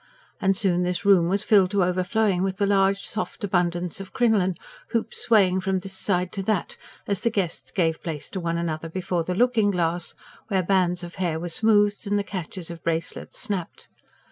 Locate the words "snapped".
13.37-13.89